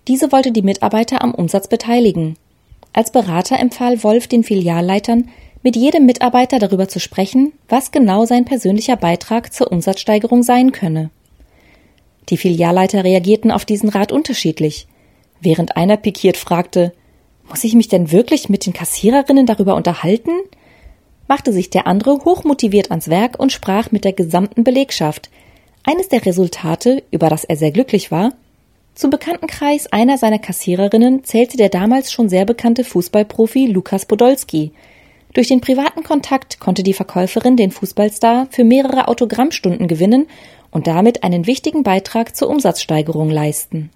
Diese 0.07 0.31
wollte 0.31 0.51
die 0.51 0.61
Mitarbeiter 0.61 1.21
am 1.21 1.33
Umsatz 1.33 1.67
beteiligen. 1.67 2.37
Als 2.93 3.11
Berater 3.11 3.59
empfahl 3.59 4.03
Wolf 4.03 4.27
den 4.27 4.43
Filialleitern, 4.43 5.29
mit 5.63 5.75
jedem 5.75 6.05
Mitarbeiter 6.05 6.59
darüber 6.59 6.87
zu 6.87 6.99
sprechen, 6.99 7.53
was 7.67 7.91
genau 7.91 8.25
sein 8.25 8.45
persönlicher 8.45 8.97
Beitrag 8.97 9.53
zur 9.53 9.71
Umsatzsteigerung 9.71 10.43
sein 10.43 10.71
könne. 10.71 11.09
Die 12.29 12.37
Filialleiter 12.37 13.03
reagierten 13.03 13.51
auf 13.51 13.65
diesen 13.65 13.89
Rat 13.89 14.11
unterschiedlich. 14.11 14.87
Während 15.41 15.75
einer 15.75 15.97
pikiert 15.97 16.37
fragte, 16.37 16.93
muss 17.49 17.63
ich 17.63 17.73
mich 17.73 17.87
denn 17.87 18.11
wirklich 18.11 18.47
mit 18.47 18.65
den 18.65 18.73
Kassiererinnen 18.73 19.45
darüber 19.45 19.75
unterhalten? 19.75 20.31
machte 21.27 21.53
sich 21.53 21.69
der 21.69 21.87
andere 21.87 22.25
hochmotiviert 22.25 22.91
ans 22.91 23.07
Werk 23.07 23.39
und 23.39 23.51
sprach 23.51 23.91
mit 23.91 24.03
der 24.03 24.13
gesamten 24.13 24.63
Belegschaft, 24.63 25.29
eines 25.83 26.09
der 26.09 26.25
Resultate, 26.25 27.03
über 27.11 27.29
das 27.29 27.43
er 27.43 27.55
sehr 27.55 27.71
glücklich 27.71 28.11
war, 28.11 28.33
zum 28.95 29.09
Bekanntenkreis 29.09 29.91
einer 29.91 30.17
seiner 30.17 30.39
Kassiererinnen 30.39 31.23
zählte 31.23 31.57
der 31.57 31.69
damals 31.69 32.11
schon 32.11 32.29
sehr 32.29 32.45
bekannte 32.45 32.83
Fußballprofi 32.83 33.67
Lukas 33.67 34.05
Podolski. 34.05 34.71
Durch 35.33 35.47
den 35.47 35.61
privaten 35.61 36.03
Kontakt 36.03 36.59
konnte 36.59 36.83
die 36.83 36.93
Verkäuferin 36.93 37.57
den 37.57 37.71
Fußballstar 37.71 38.47
für 38.51 38.63
mehrere 38.63 39.07
Autogrammstunden 39.07 39.87
gewinnen 39.87 40.27
und 40.69 40.87
damit 40.87 41.23
einen 41.23 41.47
wichtigen 41.47 41.83
Beitrag 41.83 42.35
zur 42.35 42.49
Umsatzsteigerung 42.49 43.29
leisten. 43.29 43.89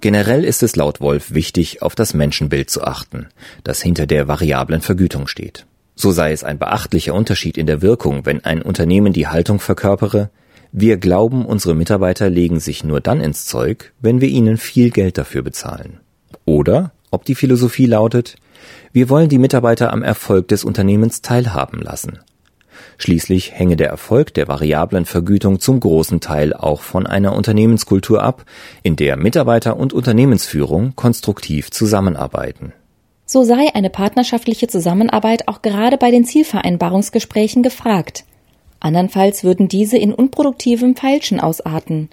Generell 0.00 0.44
ist 0.44 0.62
es 0.62 0.76
laut 0.76 1.00
Wolf 1.00 1.32
wichtig, 1.32 1.80
auf 1.80 1.94
das 1.94 2.12
Menschenbild 2.12 2.68
zu 2.68 2.84
achten, 2.84 3.28
das 3.62 3.80
hinter 3.80 4.06
der 4.06 4.28
variablen 4.28 4.82
Vergütung 4.82 5.26
steht. 5.26 5.64
So 5.94 6.10
sei 6.10 6.32
es 6.32 6.44
ein 6.44 6.58
beachtlicher 6.58 7.14
Unterschied 7.14 7.56
in 7.56 7.66
der 7.66 7.80
Wirkung, 7.80 8.26
wenn 8.26 8.44
ein 8.44 8.60
Unternehmen 8.60 9.14
die 9.14 9.28
Haltung 9.28 9.60
verkörpere, 9.60 10.28
wir 10.76 10.96
glauben, 10.96 11.46
unsere 11.46 11.76
Mitarbeiter 11.76 12.28
legen 12.28 12.58
sich 12.58 12.82
nur 12.82 13.00
dann 13.00 13.20
ins 13.20 13.46
Zeug, 13.46 13.92
wenn 14.00 14.20
wir 14.20 14.26
ihnen 14.26 14.56
viel 14.56 14.90
Geld 14.90 15.18
dafür 15.18 15.42
bezahlen. 15.42 16.00
Oder 16.46 16.90
ob 17.12 17.24
die 17.24 17.36
Philosophie 17.36 17.86
lautet, 17.86 18.34
wir 18.92 19.08
wollen 19.08 19.28
die 19.28 19.38
Mitarbeiter 19.38 19.92
am 19.92 20.02
Erfolg 20.02 20.48
des 20.48 20.64
Unternehmens 20.64 21.22
teilhaben 21.22 21.80
lassen. 21.80 22.18
Schließlich 22.98 23.52
hänge 23.52 23.76
der 23.76 23.88
Erfolg 23.88 24.34
der 24.34 24.48
variablen 24.48 25.04
Vergütung 25.04 25.60
zum 25.60 25.78
großen 25.78 26.18
Teil 26.18 26.52
auch 26.52 26.82
von 26.82 27.06
einer 27.06 27.36
Unternehmenskultur 27.36 28.20
ab, 28.20 28.44
in 28.82 28.96
der 28.96 29.16
Mitarbeiter 29.16 29.76
und 29.76 29.92
Unternehmensführung 29.92 30.96
konstruktiv 30.96 31.70
zusammenarbeiten. 31.70 32.72
So 33.26 33.44
sei 33.44 33.72
eine 33.74 33.90
partnerschaftliche 33.90 34.66
Zusammenarbeit 34.66 35.46
auch 35.46 35.62
gerade 35.62 35.98
bei 35.98 36.10
den 36.10 36.24
Zielvereinbarungsgesprächen 36.24 37.62
gefragt. 37.62 38.24
Andernfalls 38.84 39.44
würden 39.44 39.66
diese 39.66 39.96
in 39.96 40.12
unproduktivem 40.12 40.94
Feilschen 40.94 41.40
ausarten. 41.40 42.10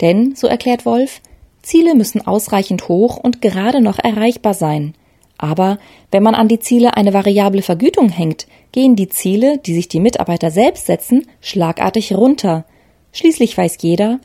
Denn, 0.00 0.34
so 0.34 0.48
erklärt 0.48 0.84
Wolf, 0.84 1.20
Ziele 1.62 1.94
müssen 1.94 2.26
ausreichend 2.26 2.88
hoch 2.88 3.18
und 3.18 3.40
gerade 3.40 3.80
noch 3.80 4.00
erreichbar 4.00 4.54
sein. 4.54 4.94
Aber 5.36 5.78
wenn 6.10 6.24
man 6.24 6.34
an 6.34 6.48
die 6.48 6.58
Ziele 6.58 6.96
eine 6.96 7.14
variable 7.14 7.62
Vergütung 7.62 8.08
hängt, 8.08 8.48
gehen 8.72 8.96
die 8.96 9.08
Ziele, 9.08 9.58
die 9.58 9.74
sich 9.74 9.86
die 9.86 10.00
Mitarbeiter 10.00 10.50
selbst 10.50 10.86
setzen, 10.86 11.24
schlagartig 11.40 12.12
runter. 12.12 12.64
Schließlich 13.12 13.56
weiß 13.56 13.78
jeder, 13.80 14.18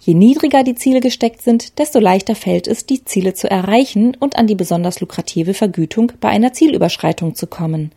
je 0.00 0.14
niedriger 0.14 0.62
die 0.62 0.76
Ziele 0.76 1.00
gesteckt 1.00 1.42
sind, 1.42 1.80
desto 1.80 1.98
leichter 1.98 2.36
fällt 2.36 2.68
es, 2.68 2.86
die 2.86 3.04
Ziele 3.04 3.34
zu 3.34 3.50
erreichen 3.50 4.16
und 4.20 4.36
an 4.36 4.46
die 4.46 4.54
besonders 4.54 5.00
lukrative 5.00 5.54
Vergütung 5.54 6.12
bei 6.20 6.28
einer 6.28 6.52
Zielüberschreitung 6.52 7.34
zu 7.34 7.48
kommen. 7.48 7.90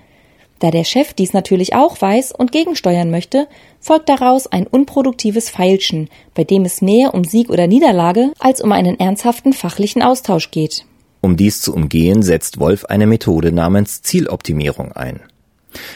Da 0.59 0.71
der 0.71 0.83
Chef 0.83 1.13
dies 1.13 1.33
natürlich 1.33 1.75
auch 1.75 1.99
weiß 1.99 2.31
und 2.31 2.51
gegensteuern 2.51 3.11
möchte, 3.11 3.47
folgt 3.79 4.07
daraus 4.07 4.47
ein 4.47 4.65
unproduktives 4.65 5.49
Feilschen, 5.49 6.09
bei 6.33 6.43
dem 6.43 6.63
es 6.63 6.81
mehr 6.81 7.13
um 7.13 7.23
Sieg 7.23 7.49
oder 7.49 7.67
Niederlage 7.67 8.31
als 8.39 8.61
um 8.61 8.71
einen 8.71 8.99
ernsthaften 8.99 9.53
fachlichen 9.53 10.01
Austausch 10.01 10.51
geht. 10.51 10.85
Um 11.21 11.37
dies 11.37 11.61
zu 11.61 11.73
umgehen, 11.73 12.21
setzt 12.21 12.59
Wolf 12.59 12.85
eine 12.85 13.07
Methode 13.07 13.51
namens 13.51 14.01
Zieloptimierung 14.01 14.91
ein. 14.91 15.21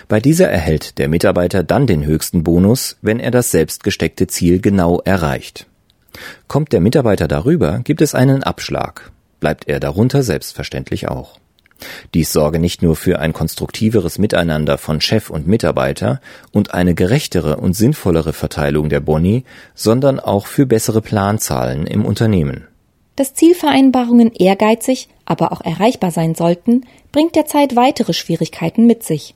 Bei 0.08 0.20
dieser 0.20 0.50
erhält 0.50 0.98
der 0.98 1.08
Mitarbeiter 1.08 1.64
dann 1.64 1.88
den 1.88 2.06
höchsten 2.06 2.44
Bonus, 2.44 2.98
wenn 3.02 3.20
er 3.20 3.32
das 3.32 3.52
selbst 3.52 3.84
gesteckte 3.84 4.28
Ziel 4.28 4.60
genau 4.60 5.02
erreicht. 5.02 5.68
Kommt 6.48 6.74
der 6.74 6.82
Mitarbeiter 6.82 7.28
darüber, 7.28 7.80
gibt 7.84 8.02
es 8.02 8.16
einen 8.16 8.44
Abschlag. 8.44 9.12
Bleibt 9.40 9.68
er 9.68 9.80
darunter 9.80 10.24
selbstverständlich 10.24 11.08
auch. 11.08 11.40
Dies 12.14 12.32
sorge 12.32 12.60
nicht 12.60 12.82
nur 12.82 12.96
für 12.96 13.20
ein 13.20 13.34
konstruktiveres 13.34 14.18
Miteinander 14.18 14.78
von 14.78 15.02
Chef 15.02 15.30
und 15.30 15.48
Mitarbeiter 15.48 16.22
und 16.52 16.74
eine 16.74 16.96
gerechtere 16.96 17.58
und 17.58 17.74
sinnvollere 17.74 18.34
Verteilung 18.34 18.90
der 18.90 19.00
Boni, 19.00 19.44
sondern 19.76 20.20
auch 20.20 20.48
für 20.48 20.66
bessere 20.66 21.02
Planzahlen 21.02 21.86
im 21.88 22.06
Unternehmen. 22.06 22.68
Dass 23.16 23.34
Zielvereinbarungen 23.34 24.32
ehrgeizig, 24.34 25.10
aber 25.26 25.52
auch 25.52 25.62
erreichbar 25.62 26.12
sein 26.12 26.36
sollten, 26.36 26.86
bringt 27.12 27.36
derzeit 27.36 27.76
weitere 27.76 28.14
Schwierigkeiten 28.14 28.86
mit 28.86 29.04
sich. 29.04 29.34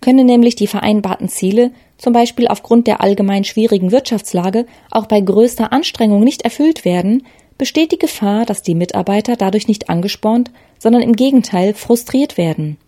Können 0.00 0.26
nämlich 0.26 0.54
die 0.54 0.66
vereinbarten 0.66 1.28
Ziele, 1.28 1.72
zum 1.98 2.12
Beispiel 2.12 2.46
aufgrund 2.46 2.86
der 2.86 3.00
allgemein 3.00 3.42
schwierigen 3.42 3.90
Wirtschaftslage, 3.90 4.66
auch 4.90 5.06
bei 5.06 5.20
größter 5.20 5.72
Anstrengung 5.72 6.22
nicht 6.22 6.42
erfüllt 6.42 6.84
werden, 6.84 7.24
besteht 7.58 7.92
die 7.92 7.98
Gefahr, 7.98 8.44
dass 8.44 8.62
die 8.62 8.74
Mitarbeiter 8.74 9.36
dadurch 9.36 9.68
nicht 9.68 9.88
angespornt, 9.88 10.50
sondern 10.78 11.02
im 11.02 11.14
Gegenteil 11.14 11.74
frustriert 11.74 12.36
werden. 12.36 12.78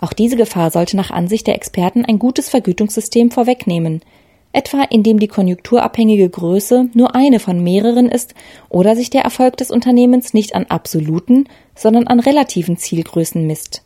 Auch 0.00 0.12
diese 0.12 0.36
Gefahr 0.36 0.70
sollte 0.70 0.96
nach 0.96 1.10
Ansicht 1.10 1.46
der 1.46 1.56
Experten 1.56 2.04
ein 2.04 2.18
gutes 2.18 2.48
Vergütungssystem 2.48 3.30
vorwegnehmen, 3.30 4.02
etwa 4.52 4.82
indem 4.82 5.18
die 5.18 5.28
konjunkturabhängige 5.28 6.28
Größe 6.28 6.88
nur 6.94 7.14
eine 7.14 7.40
von 7.40 7.62
mehreren 7.62 8.08
ist 8.08 8.34
oder 8.68 8.96
sich 8.96 9.10
der 9.10 9.22
Erfolg 9.22 9.56
des 9.56 9.70
Unternehmens 9.70 10.32
nicht 10.34 10.54
an 10.54 10.66
absoluten, 10.66 11.48
sondern 11.74 12.06
an 12.06 12.20
relativen 12.20 12.76
Zielgrößen 12.76 13.46
misst. 13.46 13.82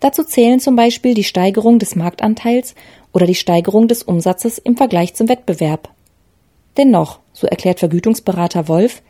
Dazu 0.00 0.22
zählen 0.22 0.60
zum 0.60 0.76
Beispiel 0.76 1.14
die 1.14 1.24
Steigerung 1.24 1.78
des 1.78 1.96
Marktanteils 1.96 2.74
oder 3.12 3.26
die 3.26 3.34
Steigerung 3.34 3.88
des 3.88 4.02
Umsatzes 4.02 4.58
im 4.58 4.76
Vergleich 4.76 5.14
zum 5.14 5.28
Wettbewerb. 5.28 5.88
Dennoch, 6.76 7.20
so 7.32 7.46
erklärt 7.46 7.78
Vergütungsberater 7.78 8.68
Wolf, 8.68 9.02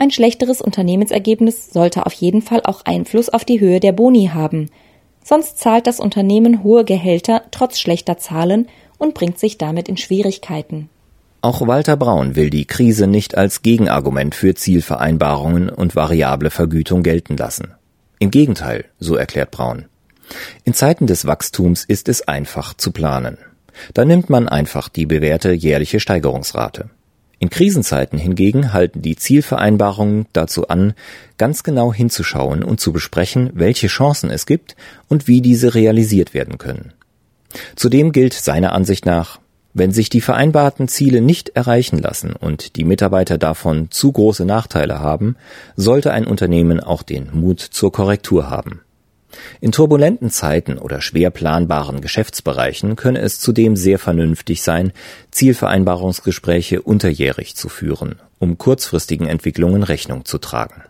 ein 0.00 0.10
schlechteres 0.10 0.62
Unternehmensergebnis 0.62 1.70
sollte 1.70 2.06
auf 2.06 2.14
jeden 2.14 2.40
Fall 2.40 2.62
auch 2.64 2.86
Einfluss 2.86 3.28
auf 3.28 3.44
die 3.44 3.60
Höhe 3.60 3.80
der 3.80 3.92
Boni 3.92 4.30
haben. 4.32 4.70
Sonst 5.22 5.58
zahlt 5.58 5.86
das 5.86 6.00
Unternehmen 6.00 6.64
hohe 6.64 6.86
Gehälter 6.86 7.42
trotz 7.50 7.78
schlechter 7.78 8.16
Zahlen 8.16 8.66
und 8.96 9.12
bringt 9.12 9.38
sich 9.38 9.58
damit 9.58 9.90
in 9.90 9.98
Schwierigkeiten. 9.98 10.88
Auch 11.42 11.66
Walter 11.66 11.98
Braun 11.98 12.34
will 12.34 12.48
die 12.48 12.64
Krise 12.64 13.06
nicht 13.06 13.36
als 13.36 13.60
Gegenargument 13.60 14.34
für 14.34 14.54
Zielvereinbarungen 14.54 15.68
und 15.68 15.94
variable 15.96 16.48
Vergütung 16.48 17.02
gelten 17.02 17.36
lassen. 17.36 17.74
Im 18.18 18.30
Gegenteil, 18.30 18.86
so 18.98 19.16
erklärt 19.16 19.50
Braun. 19.50 19.84
In 20.64 20.72
Zeiten 20.72 21.08
des 21.08 21.26
Wachstums 21.26 21.84
ist 21.84 22.08
es 22.08 22.26
einfach 22.26 22.72
zu 22.72 22.90
planen. 22.90 23.36
Da 23.92 24.06
nimmt 24.06 24.30
man 24.30 24.48
einfach 24.48 24.88
die 24.88 25.04
bewährte 25.04 25.52
jährliche 25.52 26.00
Steigerungsrate. 26.00 26.88
In 27.40 27.48
Krisenzeiten 27.48 28.18
hingegen 28.18 28.74
halten 28.74 29.00
die 29.00 29.16
Zielvereinbarungen 29.16 30.26
dazu 30.34 30.68
an, 30.68 30.92
ganz 31.38 31.62
genau 31.62 31.90
hinzuschauen 31.90 32.62
und 32.62 32.80
zu 32.80 32.92
besprechen, 32.92 33.50
welche 33.54 33.86
Chancen 33.86 34.28
es 34.28 34.44
gibt 34.44 34.76
und 35.08 35.26
wie 35.26 35.40
diese 35.40 35.74
realisiert 35.74 36.34
werden 36.34 36.58
können. 36.58 36.92
Zudem 37.76 38.12
gilt 38.12 38.34
seiner 38.34 38.72
Ansicht 38.72 39.06
nach, 39.06 39.40
wenn 39.72 39.90
sich 39.90 40.10
die 40.10 40.20
vereinbarten 40.20 40.86
Ziele 40.86 41.22
nicht 41.22 41.48
erreichen 41.50 41.98
lassen 41.98 42.34
und 42.34 42.76
die 42.76 42.84
Mitarbeiter 42.84 43.38
davon 43.38 43.90
zu 43.90 44.12
große 44.12 44.44
Nachteile 44.44 45.00
haben, 45.00 45.36
sollte 45.76 46.12
ein 46.12 46.26
Unternehmen 46.26 46.78
auch 46.78 47.02
den 47.02 47.30
Mut 47.32 47.60
zur 47.60 47.90
Korrektur 47.90 48.50
haben. 48.50 48.82
In 49.60 49.72
turbulenten 49.72 50.30
Zeiten 50.30 50.78
oder 50.78 51.00
schwer 51.00 51.30
planbaren 51.30 52.00
Geschäftsbereichen 52.00 52.96
könne 52.96 53.20
es 53.20 53.40
zudem 53.40 53.76
sehr 53.76 53.98
vernünftig 53.98 54.62
sein, 54.62 54.92
Zielvereinbarungsgespräche 55.30 56.82
unterjährig 56.82 57.56
zu 57.56 57.68
führen, 57.68 58.16
um 58.38 58.58
kurzfristigen 58.58 59.26
Entwicklungen 59.26 59.82
Rechnung 59.82 60.24
zu 60.24 60.38
tragen. 60.38 60.82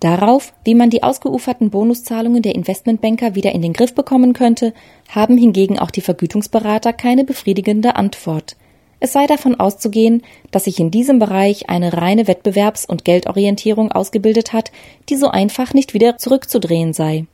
Darauf, 0.00 0.52
wie 0.64 0.76
man 0.76 0.90
die 0.90 1.02
ausgeuferten 1.02 1.70
Bonuszahlungen 1.70 2.42
der 2.42 2.54
Investmentbanker 2.54 3.34
wieder 3.34 3.52
in 3.52 3.62
den 3.62 3.72
Griff 3.72 3.94
bekommen 3.94 4.32
könnte, 4.32 4.72
haben 5.08 5.36
hingegen 5.36 5.78
auch 5.78 5.90
die 5.90 6.02
Vergütungsberater 6.02 6.92
keine 6.92 7.24
befriedigende 7.24 7.96
Antwort. 7.96 8.56
Es 9.00 9.12
sei 9.12 9.26
davon 9.26 9.58
auszugehen, 9.58 10.22
dass 10.50 10.64
sich 10.64 10.78
in 10.78 10.90
diesem 10.90 11.18
Bereich 11.18 11.68
eine 11.68 11.92
reine 11.92 12.24
Wettbewerbs- 12.26 12.86
und 12.86 13.04
Geldorientierung 13.04 13.92
ausgebildet 13.92 14.52
hat, 14.52 14.72
die 15.08 15.16
so 15.16 15.28
einfach 15.28 15.74
nicht 15.74 15.94
wieder 15.94 16.16
zurückzudrehen 16.16 16.92
sei. 16.92 17.26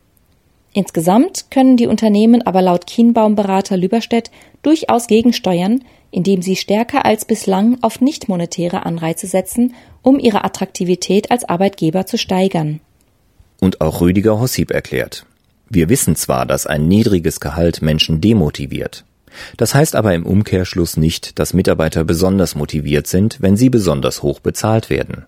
Insgesamt 0.75 1.53
können 1.53 1.77
die 1.77 1.87
Unternehmen 1.87 2.43
aber 2.43 2.61
laut 2.61 2.89
Kienbaum-Berater 2.89 3.77
Lüberstedt 3.77 4.33
durchaus 4.63 5.07
gegensteuern, 5.07 5.85
indem 6.11 6.43
sie 6.43 6.57
stärker 6.57 7.05
als 7.05 7.25
bislang 7.25 7.79
auf 7.81 8.01
nicht 8.01 8.29
monetäre 8.29 8.85
Anreize 8.85 9.29
setzen, 9.29 9.75
um 10.03 10.19
ihre 10.19 10.45
Attraktivität 10.45 11.31
als 11.31 11.49
Arbeitgeber 11.49 12.07
zu 12.07 12.19
steigern. 12.19 12.81
Und 13.61 13.81
auch 13.81 14.01
Rüdiger 14.01 14.41
Hossip 14.41 14.73
erklärt. 14.73 15.27
Wir 15.71 15.89
wissen 15.89 16.17
zwar, 16.17 16.45
dass 16.45 16.67
ein 16.67 16.89
niedriges 16.89 17.39
Gehalt 17.39 17.81
Menschen 17.81 18.21
demotiviert. 18.21 19.05
Das 19.57 19.75
heißt 19.75 19.95
aber 19.95 20.13
im 20.13 20.27
Umkehrschluss 20.27 20.97
nicht, 20.97 21.39
dass 21.39 21.55
Mitarbeiter 21.55 22.05
besonders 22.05 22.57
motiviert 22.57 23.07
sind, 23.07 23.41
wenn 23.41 23.57
sie 23.57 23.71
besonders 23.71 24.23
hoch 24.23 24.41
bezahlt 24.41 24.91
werden. 24.91 25.25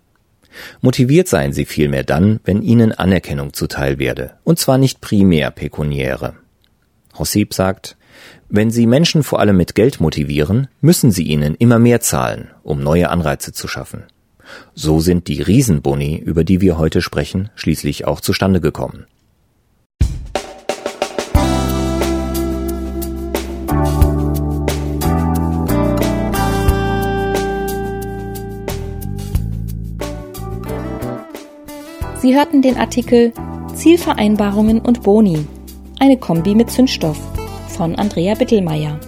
Motiviert 0.81 1.29
seien 1.29 1.53
sie 1.53 1.65
vielmehr 1.65 2.05
dann, 2.05 2.41
wenn 2.45 2.63
ihnen 2.63 2.93
Anerkennung 2.93 3.53
zuteil 3.53 3.99
werde, 3.99 4.35
und 4.45 4.59
zwar 4.59 4.79
nicht 4.79 5.01
primär 5.01 5.51
pekuniäre. 5.51 6.35
Hossip 7.19 7.55
sagt, 7.55 7.97
wenn 8.49 8.71
Sie 8.71 8.87
Menschen 8.87 9.23
vor 9.23 9.41
allem 9.41 9.57
mit 9.57 9.75
Geld 9.75 10.01
motivieren, 10.01 10.69
müssen 10.81 11.11
Sie 11.11 11.25
ihnen 11.25 11.55
immer 11.57 11.79
mehr 11.79 12.01
zahlen, 12.01 12.51
um 12.63 12.81
neue 12.81 13.11
Anreize 13.11 13.53
zu 13.53 13.67
schaffen. 13.67 14.05
So 14.75 15.01
sind 15.01 15.27
die 15.27 15.43
Riesenboni, 15.43 16.17
über 16.19 16.45
die 16.45 16.61
wir 16.61 16.79
heute 16.79 17.03
sprechen, 17.03 17.51
schließlich 17.57 18.05
auch 18.05 18.21
zustande 18.21 18.61
gekommen. 18.61 19.07
Sie 32.27 32.35
hörten 32.35 32.61
den 32.61 32.77
Artikel 32.77 33.33
Zielvereinbarungen 33.73 34.81
und 34.81 35.05
Boni. 35.05 35.47
Eine 36.01 36.17
Kombi 36.17 36.57
mit 36.57 36.73
Zündstoff 36.73 37.17
von 37.69 37.95
Andrea 37.95 38.35
Bittelmeier. 38.35 38.99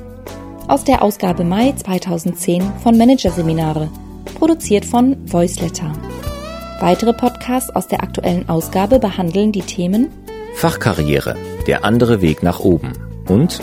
Aus 0.68 0.84
der 0.84 1.02
Ausgabe 1.02 1.42
Mai 1.42 1.72
2010 1.72 2.62
von 2.80 2.96
Managerseminare, 2.96 3.90
produziert 4.36 4.84
von 4.84 5.16
Voiceletter. 5.26 5.92
Weitere 6.78 7.12
Podcasts 7.12 7.74
aus 7.74 7.88
der 7.88 8.04
aktuellen 8.04 8.48
Ausgabe 8.48 9.00
behandeln 9.00 9.50
die 9.50 9.62
Themen 9.62 10.10
Fachkarriere, 10.54 11.34
der 11.66 11.84
andere 11.84 12.22
Weg 12.22 12.44
nach 12.44 12.60
oben 12.60 12.92
und 13.28 13.60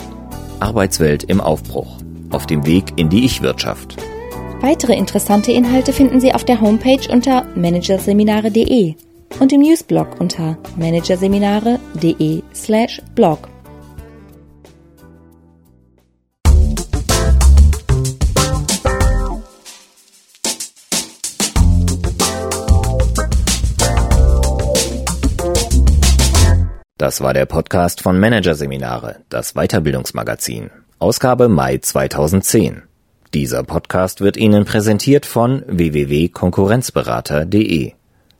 Arbeitswelt 0.60 1.24
im 1.24 1.40
Aufbruch, 1.40 1.96
auf 2.28 2.44
dem 2.44 2.66
Weg 2.66 2.92
in 2.96 3.08
die 3.08 3.24
Ich-Wirtschaft. 3.24 3.96
Weitere 4.60 4.94
interessante 4.98 5.50
Inhalte 5.50 5.94
finden 5.94 6.20
Sie 6.20 6.34
auf 6.34 6.44
der 6.44 6.60
Homepage 6.60 7.10
unter 7.10 7.46
managerseminare.de 7.54 8.96
und 9.40 9.52
im 9.52 9.60
Newsblog 9.60 10.20
unter 10.20 10.56
managerseminare.de 10.76 12.42
slash 12.54 13.02
blog. 13.14 13.48
Das 26.98 27.20
war 27.20 27.34
der 27.34 27.44
Podcast 27.46 28.00
von 28.00 28.18
Managerseminare, 28.18 29.16
das 29.28 29.52
Weiterbildungsmagazin, 29.52 30.70
Ausgabe 30.98 31.48
Mai 31.48 31.78
2010. 31.78 32.82
Dieser 33.34 33.64
Podcast 33.64 34.22
wird 34.22 34.36
Ihnen 34.36 34.64
präsentiert 34.64 35.26
von 35.26 35.62
www.konkurrenzberater.de. 35.66 37.92